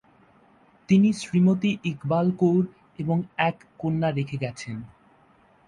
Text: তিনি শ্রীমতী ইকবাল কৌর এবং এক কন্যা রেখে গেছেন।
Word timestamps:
তিনি 0.89 1.09
শ্রীমতী 1.13 1.71
ইকবাল 1.83 2.27
কৌর 2.31 2.63
এবং 2.99 3.17
এক 3.39 3.57
কন্যা 3.79 4.09
রেখে 4.11 4.37
গেছেন। 4.37 4.77